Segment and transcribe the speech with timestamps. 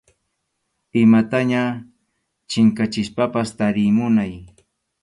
[1.05, 1.63] Imataña
[2.49, 4.33] chinkachispapas tariy munay.